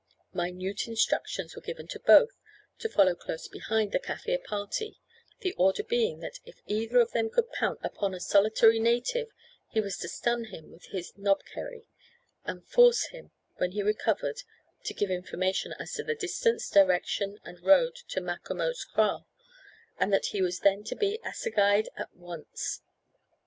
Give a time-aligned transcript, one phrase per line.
[0.33, 2.31] Minute instructions were given to both
[2.79, 4.97] to follow close behind the Kaffir party,
[5.41, 9.29] the order being that if either of them could pounce upon a solitary native,
[9.69, 11.85] he was to stun him with his knobkerry,
[12.45, 14.41] and force him when he recovered
[14.85, 19.27] to give information as to the distance, direction, and road to Macomo's kraal,
[19.99, 22.81] and that he was then to be assegaid at once.